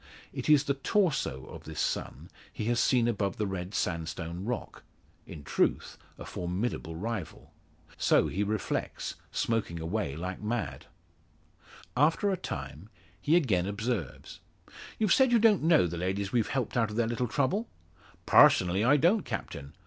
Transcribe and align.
It 0.33 0.49
is 0.49 0.63
the 0.63 0.73
torso 0.73 1.45
of 1.45 1.65
this 1.65 1.79
son 1.79 2.31
he 2.51 2.65
has 2.65 2.79
seen 2.79 3.07
above 3.07 3.37
the 3.37 3.45
red 3.45 3.75
sandstone 3.75 4.45
rock. 4.45 4.81
In 5.27 5.43
truth, 5.43 5.95
a 6.17 6.25
formidable 6.25 6.95
rival! 6.95 7.53
So 7.99 8.25
he 8.27 8.41
reflects, 8.43 9.13
smoking 9.31 9.79
away 9.79 10.15
like 10.15 10.41
mad. 10.41 10.87
After 11.95 12.31
a 12.31 12.35
time, 12.35 12.89
he 13.21 13.35
again 13.35 13.67
observes: 13.67 14.39
"You've 14.97 15.13
said 15.13 15.31
you 15.31 15.37
don't 15.37 15.61
know 15.61 15.85
the 15.85 15.97
ladies 15.97 16.31
we've 16.31 16.47
helped 16.49 16.75
out 16.75 16.89
of 16.89 16.95
their 16.95 17.05
little 17.05 17.27
trouble?" 17.27 17.69
"Parsonally, 18.25 18.83
I 18.83 18.97
don't, 18.97 19.23
captain. 19.23 19.73